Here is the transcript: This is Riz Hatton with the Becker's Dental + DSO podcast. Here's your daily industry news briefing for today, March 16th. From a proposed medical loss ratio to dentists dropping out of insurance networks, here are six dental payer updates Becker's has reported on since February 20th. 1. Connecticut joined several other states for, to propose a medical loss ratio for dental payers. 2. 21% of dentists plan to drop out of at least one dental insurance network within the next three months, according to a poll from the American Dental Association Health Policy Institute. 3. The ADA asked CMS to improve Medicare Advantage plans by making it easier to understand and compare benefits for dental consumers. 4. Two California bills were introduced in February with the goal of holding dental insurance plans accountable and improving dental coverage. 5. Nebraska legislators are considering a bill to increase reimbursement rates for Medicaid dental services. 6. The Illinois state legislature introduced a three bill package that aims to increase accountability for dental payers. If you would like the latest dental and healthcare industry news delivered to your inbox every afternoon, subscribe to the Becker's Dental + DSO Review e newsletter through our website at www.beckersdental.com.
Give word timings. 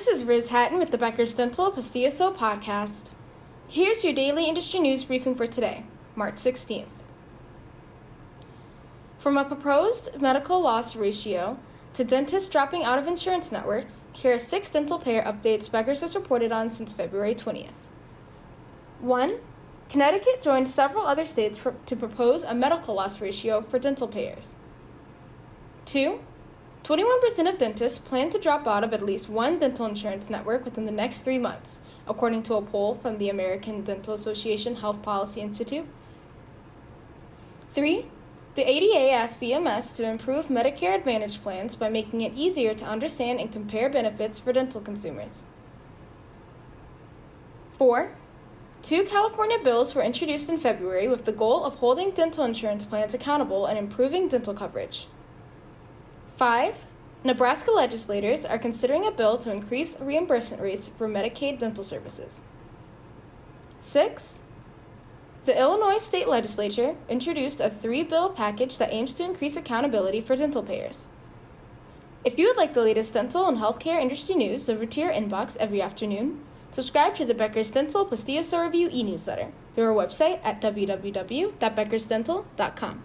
This 0.00 0.20
is 0.20 0.24
Riz 0.24 0.48
Hatton 0.48 0.78
with 0.78 0.92
the 0.92 0.96
Becker's 0.96 1.34
Dental 1.34 1.70
+ 1.72 1.72
DSO 1.72 2.34
podcast. 2.34 3.10
Here's 3.68 4.02
your 4.02 4.14
daily 4.14 4.46
industry 4.46 4.80
news 4.80 5.04
briefing 5.04 5.34
for 5.34 5.46
today, 5.46 5.84
March 6.16 6.36
16th. 6.36 7.02
From 9.18 9.36
a 9.36 9.44
proposed 9.44 10.18
medical 10.18 10.58
loss 10.58 10.96
ratio 10.96 11.58
to 11.92 12.02
dentists 12.02 12.48
dropping 12.48 12.82
out 12.82 12.98
of 12.98 13.06
insurance 13.06 13.52
networks, 13.52 14.06
here 14.14 14.32
are 14.32 14.38
six 14.38 14.70
dental 14.70 14.98
payer 14.98 15.22
updates 15.22 15.70
Becker's 15.70 16.00
has 16.00 16.14
reported 16.14 16.50
on 16.50 16.70
since 16.70 16.94
February 16.94 17.34
20th. 17.34 17.90
1. 19.00 19.34
Connecticut 19.90 20.40
joined 20.40 20.70
several 20.70 21.04
other 21.04 21.26
states 21.26 21.58
for, 21.58 21.74
to 21.84 21.94
propose 21.94 22.42
a 22.42 22.54
medical 22.54 22.94
loss 22.94 23.20
ratio 23.20 23.60
for 23.60 23.78
dental 23.78 24.08
payers. 24.08 24.56
2. 25.84 26.20
21% 26.90 27.48
of 27.48 27.56
dentists 27.56 27.98
plan 28.00 28.30
to 28.30 28.38
drop 28.40 28.66
out 28.66 28.82
of 28.82 28.92
at 28.92 29.00
least 29.00 29.28
one 29.28 29.60
dental 29.60 29.86
insurance 29.86 30.28
network 30.28 30.64
within 30.64 30.86
the 30.86 30.90
next 30.90 31.22
three 31.22 31.38
months, 31.38 31.78
according 32.08 32.42
to 32.42 32.56
a 32.56 32.62
poll 32.62 32.96
from 32.96 33.16
the 33.18 33.28
American 33.28 33.84
Dental 33.84 34.12
Association 34.12 34.74
Health 34.74 35.00
Policy 35.00 35.40
Institute. 35.40 35.86
3. 37.68 38.06
The 38.56 38.68
ADA 38.68 39.12
asked 39.12 39.40
CMS 39.40 39.94
to 39.98 40.10
improve 40.10 40.46
Medicare 40.46 40.96
Advantage 40.96 41.40
plans 41.40 41.76
by 41.76 41.88
making 41.88 42.22
it 42.22 42.34
easier 42.34 42.74
to 42.74 42.84
understand 42.84 43.38
and 43.38 43.52
compare 43.52 43.88
benefits 43.88 44.40
for 44.40 44.52
dental 44.52 44.80
consumers. 44.80 45.46
4. 47.70 48.16
Two 48.82 49.04
California 49.04 49.58
bills 49.62 49.94
were 49.94 50.02
introduced 50.02 50.50
in 50.50 50.58
February 50.58 51.06
with 51.06 51.24
the 51.24 51.30
goal 51.30 51.62
of 51.62 51.76
holding 51.76 52.10
dental 52.10 52.42
insurance 52.42 52.84
plans 52.84 53.14
accountable 53.14 53.66
and 53.66 53.78
improving 53.78 54.26
dental 54.26 54.54
coverage. 54.54 55.06
5. 56.40 56.86
Nebraska 57.22 57.70
legislators 57.70 58.46
are 58.46 58.58
considering 58.58 59.06
a 59.06 59.10
bill 59.10 59.36
to 59.36 59.52
increase 59.52 60.00
reimbursement 60.00 60.62
rates 60.62 60.88
for 60.88 61.06
Medicaid 61.06 61.58
dental 61.58 61.84
services. 61.84 62.42
6. 63.78 64.40
The 65.44 65.60
Illinois 65.60 65.98
state 65.98 66.26
legislature 66.26 66.96
introduced 67.10 67.60
a 67.60 67.68
three 67.68 68.02
bill 68.02 68.30
package 68.30 68.78
that 68.78 68.90
aims 68.90 69.12
to 69.14 69.22
increase 69.22 69.54
accountability 69.54 70.22
for 70.22 70.34
dental 70.34 70.62
payers. 70.62 71.10
If 72.24 72.38
you 72.38 72.46
would 72.46 72.56
like 72.56 72.72
the 72.72 72.80
latest 72.80 73.12
dental 73.12 73.46
and 73.46 73.58
healthcare 73.58 74.00
industry 74.00 74.34
news 74.34 74.64
delivered 74.64 74.92
to 74.92 75.00
your 75.02 75.12
inbox 75.12 75.58
every 75.58 75.82
afternoon, 75.82 76.40
subscribe 76.70 77.14
to 77.16 77.26
the 77.26 77.34
Becker's 77.34 77.70
Dental 77.70 78.06
+ 78.06 78.06
DSO 78.06 78.64
Review 78.64 78.88
e 78.90 79.02
newsletter 79.02 79.52
through 79.74 79.88
our 79.88 80.06
website 80.06 80.40
at 80.42 80.62
www.beckersdental.com. 80.62 83.02